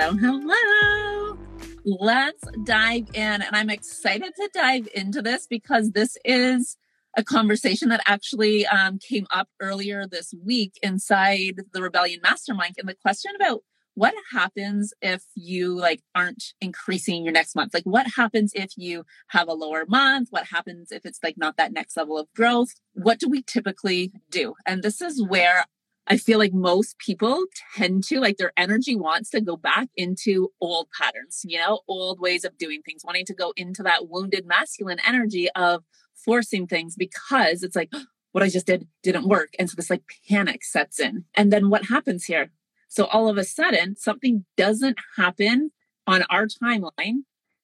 Hello, 0.00 0.16
hello. 0.16 1.38
Let's 1.84 2.42
dive 2.64 3.08
in. 3.12 3.42
And 3.42 3.54
I'm 3.54 3.68
excited 3.68 4.32
to 4.34 4.50
dive 4.54 4.88
into 4.94 5.20
this 5.20 5.46
because 5.46 5.90
this 5.90 6.16
is 6.24 6.78
a 7.18 7.22
conversation 7.22 7.90
that 7.90 8.00
actually 8.06 8.66
um, 8.66 8.98
came 8.98 9.26
up 9.30 9.50
earlier 9.60 10.06
this 10.06 10.32
week 10.42 10.78
inside 10.82 11.56
the 11.74 11.82
Rebellion 11.82 12.20
Mastermind. 12.22 12.76
And 12.78 12.88
the 12.88 12.94
question 12.94 13.32
about 13.36 13.60
what 13.92 14.14
happens 14.32 14.94
if 15.02 15.22
you 15.34 15.78
like 15.78 16.00
aren't 16.14 16.54
increasing 16.62 17.22
your 17.22 17.32
next 17.32 17.54
month 17.54 17.74
like 17.74 17.82
what 17.82 18.06
happens 18.16 18.52
if 18.54 18.70
you 18.76 19.04
have 19.26 19.48
a 19.48 19.52
lower 19.52 19.84
month 19.86 20.28
what 20.30 20.46
happens 20.46 20.92
if 20.92 21.04
it's 21.04 21.18
like 21.24 21.36
not 21.36 21.56
that 21.56 21.72
next 21.72 21.96
level 21.96 22.16
of 22.16 22.28
growth 22.34 22.70
what 22.92 23.18
do 23.18 23.28
we 23.28 23.42
typically 23.42 24.12
do 24.30 24.54
and 24.64 24.84
this 24.84 25.02
is 25.02 25.20
where 25.26 25.64
I 26.10 26.16
feel 26.16 26.40
like 26.40 26.52
most 26.52 26.98
people 26.98 27.44
tend 27.76 28.02
to 28.04 28.18
like 28.18 28.36
their 28.36 28.52
energy 28.56 28.96
wants 28.96 29.30
to 29.30 29.40
go 29.40 29.56
back 29.56 29.88
into 29.96 30.50
old 30.60 30.88
patterns, 30.90 31.42
you 31.44 31.60
know, 31.60 31.82
old 31.86 32.18
ways 32.18 32.44
of 32.44 32.58
doing 32.58 32.82
things, 32.82 33.04
wanting 33.04 33.26
to 33.26 33.34
go 33.34 33.52
into 33.56 33.84
that 33.84 34.08
wounded 34.08 34.44
masculine 34.44 34.98
energy 35.06 35.48
of 35.54 35.84
forcing 36.16 36.66
things 36.66 36.96
because 36.96 37.62
it's 37.62 37.76
like 37.76 37.92
what 38.32 38.42
I 38.42 38.48
just 38.48 38.66
did 38.66 38.88
didn't 39.04 39.28
work. 39.28 39.50
And 39.56 39.70
so 39.70 39.76
this 39.76 39.88
like 39.88 40.02
panic 40.28 40.64
sets 40.64 40.98
in. 40.98 41.26
And 41.34 41.52
then 41.52 41.70
what 41.70 41.86
happens 41.86 42.24
here? 42.24 42.50
So 42.88 43.04
all 43.04 43.28
of 43.28 43.38
a 43.38 43.44
sudden, 43.44 43.94
something 43.94 44.44
doesn't 44.56 44.98
happen 45.16 45.70
on 46.08 46.24
our 46.28 46.48
timeline 46.48 47.20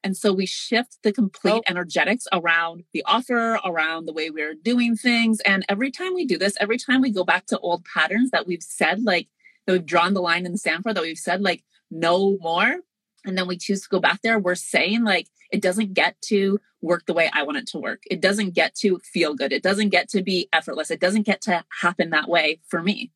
and 0.07 0.17
so 0.17 0.33
we 0.33 0.47
shift 0.47 0.99
the 1.03 1.13
complete 1.13 1.51
oh. 1.51 1.63
energetics 1.67 2.29
around 2.33 2.85
the 2.93 3.03
offer, 3.07 3.59
around 3.65 4.07
the 4.07 4.13
way 4.13 4.31
we're 4.31 4.55
doing 4.55 4.95
things. 4.95 5.41
And 5.41 5.67
every 5.69 5.91
time 5.91 6.15
we 6.15 6.25
do 6.25 6.39
this, 6.39 6.57
every 6.61 6.79
time 6.79 7.01
we 7.01 7.11
go 7.11 7.25
back 7.25 7.47
to 7.47 7.59
old 7.59 7.85
patterns 7.85 8.31
that 8.31 8.47
we've 8.47 8.63
said, 8.63 9.03
like 9.03 9.27
that 9.67 9.73
we've 9.73 9.85
drawn 9.85 10.15
the 10.15 10.21
line 10.21 10.47
in 10.47 10.53
the 10.53 10.59
sand 10.59 10.85
for, 10.85 10.95
that 10.95 11.03
we've 11.03 11.19
said, 11.19 11.43
like, 11.43 11.65
no 11.91 12.39
more. 12.41 12.77
And 13.25 13.37
then 13.37 13.49
we 13.49 13.57
choose 13.57 13.83
to 13.83 13.89
go 13.89 13.99
back 13.99 14.23
there, 14.23 14.39
we're 14.39 14.55
saying, 14.55 15.03
like, 15.03 15.27
it 15.51 15.61
doesn't 15.61 15.95
get 15.95 16.15
to 16.27 16.61
work 16.83 17.07
the 17.07 17.13
way 17.13 17.29
I 17.33 17.43
want 17.43 17.59
it 17.59 17.67
to 17.69 17.79
work. 17.79 18.05
It 18.09 18.21
doesn't 18.21 18.55
get 18.55 18.77
to 18.77 19.01
feel 19.01 19.35
good. 19.35 19.53
It 19.53 19.65
doesn't 19.65 19.89
get 19.89 20.09
to 20.11 20.23
be 20.23 20.49
effortless. 20.53 20.93
It 20.93 21.01
doesn't 21.01 21.27
get 21.27 21.41
to 21.43 21.65
happen 21.81 22.11
that 22.11 22.29
way 22.29 22.61
for 22.69 22.81
me. 22.81 23.11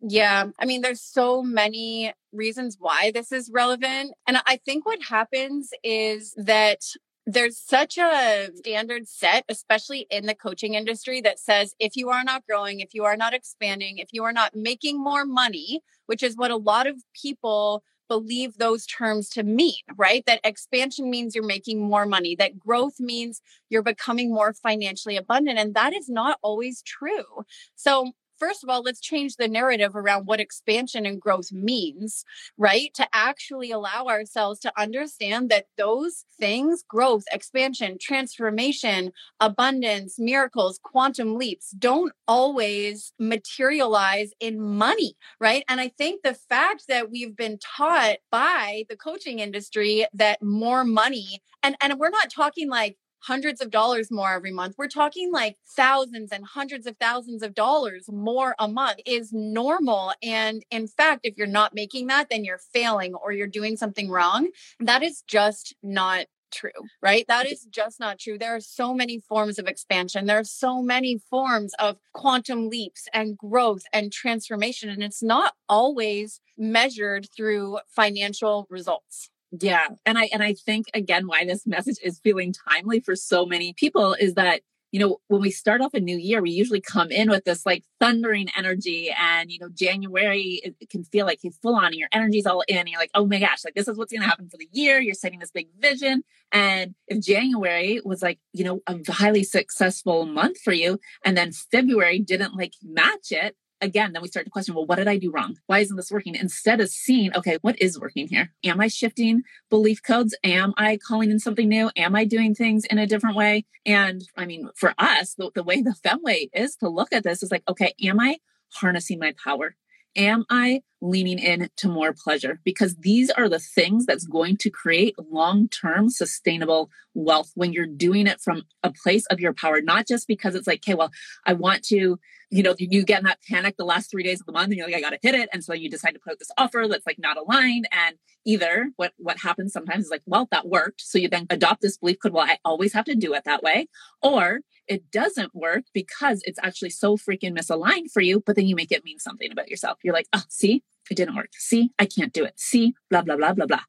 Yeah. 0.00 0.46
I 0.58 0.64
mean, 0.64 0.82
there's 0.82 1.02
so 1.02 1.42
many 1.42 2.12
reasons 2.32 2.76
why 2.78 3.10
this 3.12 3.32
is 3.32 3.50
relevant. 3.52 4.12
And 4.26 4.38
I 4.46 4.58
think 4.64 4.86
what 4.86 5.02
happens 5.08 5.70
is 5.82 6.34
that 6.36 6.80
there's 7.26 7.58
such 7.58 7.98
a 7.98 8.48
standard 8.54 9.06
set, 9.06 9.44
especially 9.48 10.06
in 10.10 10.26
the 10.26 10.34
coaching 10.34 10.74
industry, 10.74 11.20
that 11.22 11.38
says 11.38 11.74
if 11.78 11.96
you 11.96 12.08
are 12.10 12.24
not 12.24 12.46
growing, 12.48 12.80
if 12.80 12.94
you 12.94 13.04
are 13.04 13.16
not 13.16 13.34
expanding, 13.34 13.98
if 13.98 14.08
you 14.12 14.24
are 14.24 14.32
not 14.32 14.54
making 14.54 15.02
more 15.02 15.26
money, 15.26 15.82
which 16.06 16.22
is 16.22 16.36
what 16.36 16.50
a 16.50 16.56
lot 16.56 16.86
of 16.86 16.96
people 17.20 17.82
believe 18.08 18.56
those 18.56 18.86
terms 18.86 19.28
to 19.28 19.42
mean, 19.42 19.74
right? 19.96 20.24
That 20.26 20.40
expansion 20.42 21.10
means 21.10 21.34
you're 21.34 21.44
making 21.44 21.82
more 21.82 22.06
money, 22.06 22.34
that 22.36 22.58
growth 22.58 22.98
means 22.98 23.42
you're 23.68 23.82
becoming 23.82 24.32
more 24.32 24.54
financially 24.54 25.18
abundant. 25.18 25.58
And 25.58 25.74
that 25.74 25.92
is 25.92 26.08
not 26.08 26.38
always 26.40 26.80
true. 26.82 27.44
So 27.74 28.12
first 28.38 28.62
of 28.62 28.70
all, 28.70 28.82
let's 28.82 29.00
change 29.00 29.36
the 29.36 29.48
narrative 29.48 29.96
around 29.96 30.26
what 30.26 30.40
expansion 30.40 31.06
and 31.06 31.20
growth 31.20 31.52
means, 31.52 32.24
right? 32.56 32.92
To 32.94 33.06
actually 33.12 33.70
allow 33.70 34.06
ourselves 34.06 34.60
to 34.60 34.72
understand 34.80 35.50
that 35.50 35.66
those 35.76 36.24
things, 36.38 36.82
growth, 36.88 37.24
expansion, 37.32 37.98
transformation, 38.00 39.12
abundance, 39.40 40.18
miracles, 40.18 40.78
quantum 40.82 41.36
leaps, 41.36 41.70
don't 41.72 42.12
always 42.26 43.12
materialize 43.18 44.30
in 44.40 44.60
money, 44.60 45.16
right? 45.40 45.64
And 45.68 45.80
I 45.80 45.88
think 45.88 46.22
the 46.22 46.34
fact 46.34 46.84
that 46.88 47.10
we've 47.10 47.36
been 47.36 47.58
taught 47.58 48.16
by 48.30 48.84
the 48.88 48.96
coaching 48.96 49.38
industry 49.38 50.06
that 50.14 50.42
more 50.42 50.84
money, 50.84 51.40
and, 51.62 51.76
and 51.80 51.98
we're 51.98 52.10
not 52.10 52.30
talking 52.30 52.68
like 52.68 52.96
hundreds 53.20 53.60
of 53.60 53.70
dollars 53.70 54.10
more 54.10 54.32
every 54.32 54.52
month. 54.52 54.74
We're 54.78 54.88
talking 54.88 55.32
like 55.32 55.56
thousands 55.76 56.32
and 56.32 56.44
hundreds 56.44 56.86
of 56.86 56.96
thousands 56.98 57.42
of 57.42 57.54
dollars 57.54 58.08
more 58.10 58.54
a 58.58 58.68
month 58.68 59.00
is 59.06 59.32
normal. 59.32 60.12
And 60.22 60.64
in 60.70 60.86
fact, 60.86 61.20
if 61.24 61.36
you're 61.36 61.46
not 61.46 61.74
making 61.74 62.06
that, 62.08 62.28
then 62.30 62.44
you're 62.44 62.60
failing 62.72 63.14
or 63.14 63.32
you're 63.32 63.46
doing 63.46 63.76
something 63.76 64.10
wrong. 64.10 64.48
That 64.80 65.02
is 65.02 65.22
just 65.26 65.74
not 65.82 66.26
true, 66.50 66.70
right? 67.02 67.24
That 67.28 67.46
is 67.46 67.66
just 67.70 68.00
not 68.00 68.18
true. 68.18 68.38
There 68.38 68.54
are 68.54 68.60
so 68.60 68.94
many 68.94 69.20
forms 69.20 69.58
of 69.58 69.66
expansion. 69.66 70.26
There 70.26 70.38
are 70.38 70.44
so 70.44 70.82
many 70.82 71.18
forms 71.30 71.74
of 71.78 71.98
quantum 72.14 72.68
leaps 72.68 73.06
and 73.12 73.36
growth 73.36 73.82
and 73.92 74.12
transformation. 74.12 74.88
And 74.88 75.02
it's 75.02 75.22
not 75.22 75.54
always 75.68 76.40
measured 76.56 77.28
through 77.36 77.78
financial 77.88 78.66
results. 78.70 79.30
Yeah. 79.50 79.88
And 80.04 80.18
I 80.18 80.28
and 80.32 80.42
I 80.42 80.54
think 80.54 80.86
again 80.94 81.26
why 81.26 81.44
this 81.44 81.66
message 81.66 81.98
is 82.02 82.20
feeling 82.20 82.52
timely 82.52 83.00
for 83.00 83.16
so 83.16 83.46
many 83.46 83.72
people 83.72 84.14
is 84.14 84.34
that 84.34 84.60
you 84.90 85.00
know, 85.00 85.18
when 85.28 85.42
we 85.42 85.50
start 85.50 85.80
off 85.80 85.92
a 85.94 86.00
new 86.00 86.16
year, 86.16 86.40
we 86.40 86.50
usually 86.50 86.80
come 86.80 87.10
in 87.10 87.28
with 87.28 87.44
this 87.44 87.66
like 87.66 87.84
thundering 88.00 88.48
energy. 88.56 89.14
And, 89.20 89.50
you 89.50 89.58
know, 89.58 89.68
January, 89.68 90.60
it, 90.64 90.88
can 90.88 91.04
feel 91.04 91.26
like 91.26 91.40
full 91.60 91.74
on 91.74 91.86
and 91.86 91.94
your 91.94 92.08
energy's 92.12 92.46
all 92.46 92.62
in. 92.66 92.78
And 92.78 92.88
you're 92.88 93.00
like, 93.00 93.10
oh 93.14 93.26
my 93.26 93.38
gosh, 93.38 93.64
like 93.64 93.74
this 93.74 93.88
is 93.88 93.98
what's 93.98 94.12
going 94.12 94.22
to 94.22 94.28
happen 94.28 94.48
for 94.48 94.56
the 94.56 94.68
year. 94.72 94.98
You're 94.98 95.14
setting 95.14 95.40
this 95.40 95.50
big 95.50 95.68
vision. 95.78 96.22
And 96.52 96.94
if 97.06 97.20
January 97.22 98.00
was 98.04 98.22
like, 98.22 98.38
you 98.52 98.64
know, 98.64 98.80
a 98.86 98.98
highly 99.12 99.44
successful 99.44 100.24
month 100.24 100.58
for 100.58 100.72
you, 100.72 100.98
and 101.24 101.36
then 101.36 101.52
February 101.52 102.18
didn't 102.20 102.56
like 102.56 102.72
match 102.82 103.30
it, 103.30 103.56
again, 103.80 104.12
then 104.12 104.22
we 104.22 104.28
start 104.28 104.46
to 104.46 104.50
question, 104.50 104.74
well, 104.74 104.86
what 104.86 104.96
did 104.96 105.08
I 105.08 105.16
do 105.16 105.30
wrong? 105.30 105.56
Why 105.66 105.78
isn't 105.80 105.96
this 105.96 106.10
working? 106.10 106.34
Instead 106.34 106.80
of 106.80 106.88
seeing, 106.88 107.34
okay, 107.36 107.58
what 107.62 107.80
is 107.80 107.98
working 107.98 108.28
here? 108.28 108.52
Am 108.64 108.80
I 108.80 108.88
shifting 108.88 109.42
belief 109.70 110.02
codes? 110.02 110.36
Am 110.44 110.74
I 110.76 110.96
calling 110.96 111.30
in 111.30 111.38
something 111.38 111.68
new? 111.68 111.90
Am 111.96 112.14
I 112.14 112.24
doing 112.24 112.54
things 112.54 112.84
in 112.84 112.98
a 112.98 113.06
different 113.06 113.36
way? 113.36 113.64
And 113.86 114.22
I 114.36 114.46
mean, 114.46 114.68
for 114.74 114.94
us, 114.98 115.34
the, 115.34 115.50
the 115.54 115.62
way 115.62 115.82
the 115.82 115.94
Femme 115.94 116.22
way 116.22 116.50
is 116.52 116.76
to 116.76 116.88
look 116.88 117.12
at 117.12 117.24
this 117.24 117.42
is 117.42 117.50
like, 117.50 117.62
okay, 117.68 117.94
am 118.02 118.20
I 118.20 118.38
harnessing 118.72 119.18
my 119.18 119.34
power? 119.42 119.74
Am 120.16 120.44
I 120.50 120.82
leaning 121.00 121.38
in 121.38 121.68
to 121.76 121.88
more 121.88 122.12
pleasure? 122.12 122.60
Because 122.64 122.96
these 122.96 123.30
are 123.30 123.48
the 123.48 123.60
things 123.60 124.04
that's 124.04 124.26
going 124.26 124.56
to 124.58 124.70
create 124.70 125.14
long 125.30 125.68
term 125.68 126.10
sustainable 126.10 126.90
wealth 127.14 127.52
when 127.54 127.72
you're 127.72 127.86
doing 127.86 128.26
it 128.26 128.40
from 128.40 128.62
a 128.82 128.92
place 128.92 129.26
of 129.26 129.40
your 129.40 129.52
power, 129.52 129.80
not 129.80 130.08
just 130.08 130.26
because 130.26 130.54
it's 130.54 130.66
like, 130.66 130.80
okay, 130.80 130.94
well, 130.94 131.10
I 131.46 131.52
want 131.52 131.84
to 131.84 132.18
you 132.50 132.62
know, 132.62 132.74
you 132.78 133.04
get 133.04 133.18
in 133.18 133.24
that 133.24 133.40
panic 133.48 133.76
the 133.76 133.84
last 133.84 134.10
three 134.10 134.22
days 134.22 134.40
of 134.40 134.46
the 134.46 134.52
month 134.52 134.68
and 134.68 134.76
you're 134.76 134.86
like, 134.86 134.96
I 134.96 135.00
got 135.00 135.10
to 135.10 135.18
hit 135.20 135.34
it. 135.34 135.48
And 135.52 135.62
so 135.62 135.74
you 135.74 135.90
decide 135.90 136.12
to 136.12 136.20
put 136.20 136.32
out 136.32 136.38
this 136.38 136.50
offer 136.56 136.86
that's 136.88 137.06
like 137.06 137.18
not 137.18 137.36
aligned. 137.36 137.88
And 137.92 138.16
either 138.46 138.90
what, 138.96 139.12
what 139.18 139.38
happens 139.38 139.72
sometimes 139.72 140.06
is 140.06 140.10
like, 140.10 140.22
well, 140.24 140.48
that 140.50 140.66
worked. 140.66 141.02
So 141.02 141.18
you 141.18 141.28
then 141.28 141.46
adopt 141.50 141.82
this 141.82 141.98
belief 141.98 142.16
code, 142.22 142.32
Well, 142.32 142.46
I 142.46 142.58
always 142.64 142.94
have 142.94 143.04
to 143.06 143.14
do 143.14 143.34
it 143.34 143.44
that 143.44 143.62
way. 143.62 143.88
Or 144.22 144.60
it 144.88 145.10
doesn't 145.10 145.54
work 145.54 145.84
because 145.92 146.42
it's 146.44 146.58
actually 146.62 146.90
so 146.90 147.16
freaking 147.16 147.56
misaligned 147.56 148.10
for 148.12 148.20
you. 148.20 148.42
But 148.44 148.56
then 148.56 148.66
you 148.66 148.74
make 148.74 148.92
it 148.92 149.04
mean 149.04 149.18
something 149.18 149.50
about 149.52 149.68
yourself. 149.68 149.98
You're 150.02 150.14
like, 150.14 150.28
oh, 150.32 150.42
see, 150.48 150.82
it 151.10 151.16
didn't 151.16 151.36
work. 151.36 151.50
See, 151.52 151.90
I 151.98 152.06
can't 152.06 152.32
do 152.32 152.44
it. 152.44 152.54
See, 152.56 152.94
blah, 153.10 153.22
blah, 153.22 153.36
blah, 153.36 153.52
blah, 153.52 153.66
blah. 153.66 153.80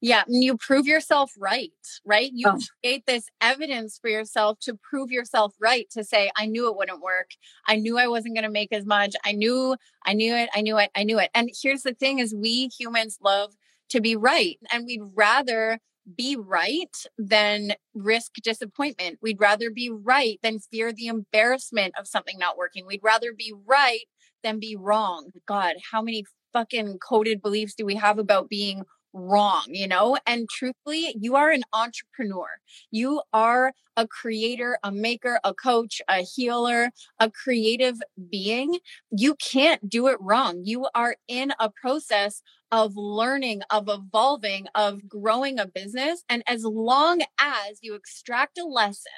Yeah. 0.00 0.24
And 0.26 0.42
you 0.42 0.56
prove 0.56 0.86
yourself 0.86 1.32
right, 1.38 1.70
right? 2.04 2.30
You 2.32 2.48
oh. 2.48 2.58
create 2.82 3.06
this 3.06 3.26
evidence 3.40 3.98
for 4.00 4.08
yourself 4.08 4.58
to 4.60 4.74
prove 4.74 5.10
yourself 5.10 5.54
right 5.60 5.88
to 5.90 6.04
say, 6.04 6.30
I 6.36 6.46
knew 6.46 6.68
it 6.68 6.76
wouldn't 6.76 7.02
work. 7.02 7.30
I 7.66 7.76
knew 7.76 7.98
I 7.98 8.08
wasn't 8.08 8.34
going 8.34 8.44
to 8.44 8.50
make 8.50 8.72
as 8.72 8.84
much. 8.84 9.14
I 9.24 9.32
knew, 9.32 9.76
I 10.04 10.14
knew 10.14 10.34
it. 10.34 10.50
I 10.54 10.60
knew 10.60 10.78
it. 10.78 10.90
I 10.94 11.04
knew 11.04 11.18
it. 11.18 11.30
And 11.34 11.50
here's 11.62 11.82
the 11.82 11.94
thing 11.94 12.18
is 12.18 12.34
we 12.34 12.68
humans 12.78 13.18
love 13.22 13.54
to 13.90 14.00
be 14.00 14.16
right 14.16 14.58
and 14.70 14.86
we'd 14.86 15.02
rather 15.14 15.78
be 16.16 16.36
right 16.36 16.96
than 17.18 17.72
risk 17.94 18.32
disappointment. 18.42 19.18
We'd 19.22 19.40
rather 19.40 19.70
be 19.70 19.90
right 19.90 20.38
than 20.42 20.58
fear 20.58 20.92
the 20.92 21.06
embarrassment 21.06 21.94
of 21.98 22.08
something 22.08 22.38
not 22.38 22.56
working. 22.56 22.86
We'd 22.86 23.02
rather 23.02 23.32
be 23.32 23.52
right 23.66 24.04
than 24.42 24.58
be 24.58 24.76
wrong. 24.76 25.30
God, 25.46 25.74
how 25.90 26.02
many 26.02 26.24
fucking 26.52 26.98
coded 26.98 27.40
beliefs 27.40 27.74
do 27.74 27.86
we 27.86 27.94
have 27.96 28.18
about 28.18 28.48
being 28.48 28.84
wrong, 29.12 29.64
you 29.68 29.86
know? 29.86 30.16
And 30.26 30.48
truthfully, 30.48 31.14
you 31.20 31.36
are 31.36 31.50
an 31.50 31.62
entrepreneur. 31.72 32.46
You 32.90 33.22
are 33.32 33.72
a 33.96 34.06
creator, 34.06 34.78
a 34.82 34.90
maker, 34.90 35.38
a 35.44 35.54
coach, 35.54 36.00
a 36.08 36.22
healer, 36.22 36.90
a 37.20 37.30
creative 37.30 38.00
being. 38.30 38.78
You 39.10 39.34
can't 39.34 39.88
do 39.88 40.08
it 40.08 40.16
wrong. 40.20 40.62
You 40.64 40.88
are 40.94 41.16
in 41.28 41.52
a 41.60 41.70
process 41.70 42.42
of 42.70 42.96
learning, 42.96 43.62
of 43.70 43.88
evolving, 43.88 44.66
of 44.74 45.06
growing 45.06 45.58
a 45.58 45.66
business. 45.66 46.24
And 46.28 46.42
as 46.46 46.64
long 46.64 47.20
as 47.38 47.78
you 47.82 47.94
extract 47.94 48.58
a 48.58 48.64
lesson 48.64 49.12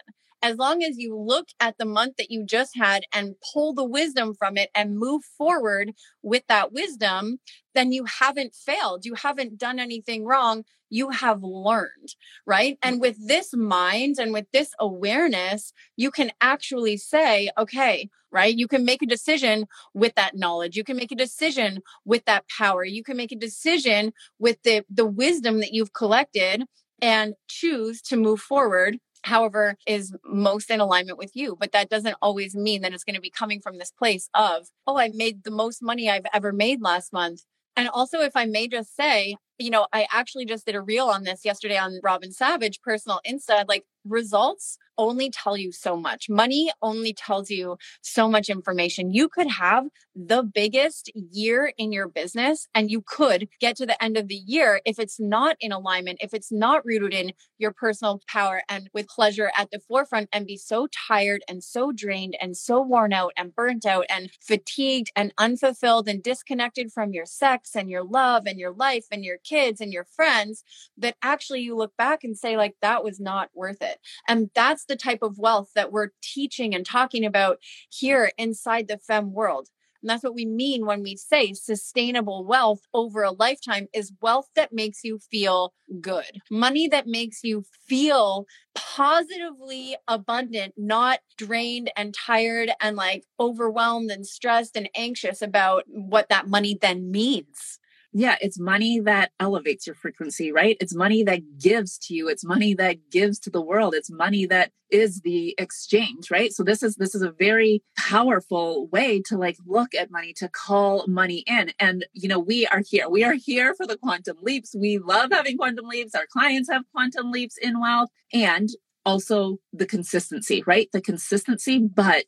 as 0.45 0.59
long 0.59 0.83
as 0.83 0.99
you 0.99 1.17
look 1.17 1.49
at 1.59 1.79
the 1.79 1.87
month 1.87 2.17
that 2.19 2.31
you 2.31 2.45
just 2.45 2.77
had 2.77 3.05
and 3.15 3.35
pull 3.53 3.73
the 3.73 3.83
wisdom 3.83 4.35
from 4.35 4.59
it 4.59 4.69
and 4.75 4.99
move 4.99 5.23
forward 5.39 5.93
with 6.23 6.43
that 6.49 6.71
wisdom, 6.71 7.39
then 7.75 7.93
you 7.93 8.05
haven't 8.05 8.55
failed. 8.55 9.07
You 9.07 9.15
haven't 9.15 9.57
done 9.57 9.79
anything 9.79 10.27
wrong. 10.27 10.65
You 10.91 11.09
have 11.09 11.43
learned, 11.43 12.15
right? 12.47 12.77
And 12.83 13.01
with 13.01 13.17
this 13.27 13.55
mind 13.55 14.17
and 14.19 14.35
with 14.35 14.45
this 14.53 14.73
awareness, 14.79 15.73
you 15.97 16.11
can 16.11 16.31
actually 16.43 16.99
say, 16.99 17.49
okay, 17.57 18.11
right? 18.31 18.55
You 18.55 18.69
can 18.69 18.85
make 18.85 19.01
a 19.01 19.07
decision 19.07 19.67
with 19.95 20.15
that 20.17 20.37
knowledge. 20.37 20.77
You 20.77 20.85
can 20.85 20.99
make 20.99 21.11
a 21.11 21.17
decision 21.17 21.81
with 22.05 22.27
that 22.27 22.45
power. 22.55 22.85
You 22.85 23.03
can 23.03 23.17
make 23.17 23.33
a 23.33 23.37
decision 23.37 24.13
with 24.39 24.63
the, 24.63 24.85
the 24.91 25.07
wisdom 25.07 25.61
that 25.61 25.73
you've 25.73 25.95
collected 25.95 26.65
and 27.01 27.35
choose 27.49 28.03
to 28.03 28.19
move 28.19 28.41
forward 28.41 28.99
however 29.25 29.77
is 29.87 30.15
most 30.25 30.71
in 30.71 30.81
alignment 30.81 31.19
with 31.19 31.35
you 31.35 31.57
but 31.59 31.73
that 31.73 31.89
doesn't 31.89 32.17
always 32.21 32.55
mean 32.55 32.83
that 32.83 32.93
it's 32.93 33.05
going 33.05 33.15
to 33.15 33.21
be 33.21 33.31
coming 33.31 33.61
from 33.61 33.79
this 33.79 33.91
place 33.91 34.29
of 34.35 34.69
oh 34.87 34.99
i 34.99 35.11
made 35.15 35.45
the 35.45 35.51
most 35.51 35.83
money 35.83 36.09
i've 36.11 36.27
ever 36.33 36.53
made 36.53 36.81
last 36.81 37.13
month. 37.13 37.43
And 37.77 37.89
also 37.89 38.21
if 38.21 38.37
i 38.37 38.45
may 38.45 38.69
just 38.69 38.95
say 38.95 39.37
you 39.59 39.71
know 39.71 39.87
i 39.93 40.07
actually 40.13 40.45
just 40.45 40.67
did 40.67 40.75
a 40.75 40.81
reel 40.81 41.07
on 41.07 41.25
this 41.25 41.45
yesterday 41.45 41.77
on 41.77 42.01
robin 42.03 42.33
savage 42.33 42.81
personal 42.83 43.21
insta 43.27 43.65
like 43.69 43.85
results 44.05 44.79
only 44.99 45.31
tell 45.31 45.57
you 45.57 45.73
so 45.73 45.97
much. 45.97 46.29
Money 46.29 46.71
only 46.83 47.13
tells 47.13 47.51
you 47.51 47.77
so 48.03 48.29
much 48.29 48.49
information. 48.49 49.13
You 49.13 49.29
could 49.29 49.49
have 49.49 49.87
the 50.15 50.43
biggest 50.43 51.11
year 51.15 51.73
in 51.77 51.93
your 51.93 52.09
business 52.09 52.69
and 52.75 52.91
you 52.91 53.03
could 53.07 53.49
get 53.61 53.77
to 53.77 53.87
the 53.87 54.03
end 54.03 54.17
of 54.17 54.29
the 54.29 54.35
year 54.35 54.81
if 54.85 54.99
it's 54.99 55.19
not 55.19 55.57
in 55.61 55.73
alignment, 55.73 56.19
if 56.21 56.33
it's 56.33 56.53
not 56.53 56.85
rooted 56.85 57.13
in 57.13 57.33
your 57.59 57.73
personal 57.73 58.21
power 58.29 58.63
and 58.69 58.89
with 58.93 59.09
pleasure 59.09 59.51
at 59.57 59.71
the 59.71 59.81
forefront 59.81 60.29
and 60.33 60.47
be 60.47 60.57
so 60.57 60.87
tired 61.09 61.43
and 61.49 61.65
so 61.65 61.93
drained 61.93 62.37
and 62.41 62.57
so 62.57 62.81
worn 62.81 63.13
out 63.13 63.33
and 63.37 63.55
burnt 63.55 63.85
out 63.87 64.07
and 64.09 64.31
fatigued 64.41 65.11
and 65.17 65.33
unfulfilled 65.39 66.09
and 66.09 66.23
disconnected 66.23 66.93
from 66.93 67.13
your 67.13 67.27
sex 67.27 67.75
and 67.75 67.91
your 67.91 68.05
love 68.05 68.45
and 68.47 68.59
your 68.59 68.73
life 68.73 69.07
and 69.11 69.25
your 69.25 69.39
kids 69.39 69.81
and 69.81 69.93
your 69.93 70.05
friends 70.05 70.63
that 70.97 71.17
actually 71.23 71.61
you 71.61 71.77
look 71.77 71.97
back 71.97 72.25
and 72.25 72.37
say 72.37 72.57
like 72.57 72.75
that 72.83 73.03
was 73.05 73.19
not 73.21 73.51
worth 73.55 73.83
it. 73.83 73.99
And 74.29 74.51
that's 74.55 74.84
the 74.85 74.97
type 74.97 75.21
of 75.23 75.39
wealth 75.39 75.71
that 75.75 75.93
we're 75.93 76.11
teaching 76.23 76.75
and 76.75 76.85
talking 76.87 77.25
about 77.25 77.59
here 77.91 78.31
inside 78.39 78.89
the 78.89 78.99
Femme 78.99 79.33
world. 79.33 79.69
And 80.05 80.11
that's 80.11 80.23
what 80.23 80.35
we 80.35 80.45
mean 80.45 80.85
when 80.85 81.03
we 81.03 81.17
say 81.17 81.55
sustainable 81.55 82.45
wealth 82.45 82.81
over 82.93 83.23
a 83.23 83.31
lifetime 83.31 83.87
is 83.95 84.13
wealth 84.21 84.49
that 84.55 84.71
makes 84.71 85.03
you 85.03 85.19
feel 85.31 85.73
good. 85.99 86.43
Money 86.51 86.89
that 86.89 87.07
makes 87.07 87.43
you 87.43 87.65
feel 87.89 88.45
positively 88.75 89.97
abundant, 90.07 90.75
not 90.77 91.21
drained 91.39 91.91
and 91.97 92.15
tired 92.15 92.71
and 92.83 92.97
like 92.97 93.25
overwhelmed 93.41 94.11
and 94.11 94.27
stressed 94.27 94.77
and 94.77 94.91
anxious 94.95 95.41
about 95.41 95.85
what 95.87 96.29
that 96.29 96.49
money 96.49 96.77
then 96.79 97.11
means 97.11 97.79
yeah, 98.17 98.37
it's 98.41 98.61
money 98.61 99.01
that 99.01 99.33
elevates 99.41 99.89
your 99.89 99.97
frequency, 99.97 100.53
right? 100.53 100.77
It's 100.81 100.95
money 100.95 101.25
that 101.25 101.59
gives 101.59 101.99
to 101.99 102.15
you. 102.15 102.29
It's 102.29 102.45
money 102.45 102.73
that 102.75 103.11
gives 103.11 103.41
to 103.41 103.51
the 103.51 103.61
world. 103.61 103.93
It's 103.93 104.09
money 104.09 104.47
that 104.47 104.71
is 104.89 105.23
the 105.23 105.53
exchange, 105.59 106.31
right? 106.31 106.53
So 106.53 106.63
this 106.63 106.85
is 106.85 106.95
this 106.95 107.17
is 107.17 107.23
a 107.23 107.33
very 107.33 107.83
powerful 107.99 108.87
way 108.87 109.21
to 109.27 109.37
like 109.37 109.57
look 109.67 109.97
at 109.97 110.13
money, 110.13 110.33
to 110.35 110.49
call 110.49 111.05
money 111.09 111.43
in. 111.49 111.73
And 111.81 112.07
you 112.13 112.29
know, 112.29 112.39
we 112.39 112.69
are 112.69 112.83
here. 112.89 113.09
We 113.09 113.25
are 113.25 113.35
here 113.35 113.75
for 113.75 113.85
the 113.85 113.99
quantum 113.99 114.37
leaps. 114.43 114.77
We 114.79 114.99
love 114.99 115.31
having 115.33 115.59
quantum 115.59 115.89
leaps. 115.89 116.15
Our 116.15 116.27
clients 116.33 116.71
have 116.71 116.85
quantum 116.93 117.33
leaps 117.33 117.57
in 117.57 117.81
wealth 117.81 118.11
and 118.33 118.69
also 119.05 119.59
the 119.73 119.87
consistency, 119.87 120.63
right? 120.69 120.89
The 120.93 121.03
consistency, 121.03 121.81
but 121.81 122.27